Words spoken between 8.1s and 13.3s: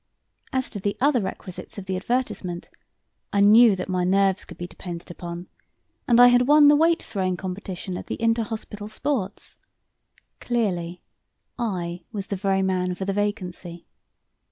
inter hospital sports. Clearly, I was the very man for the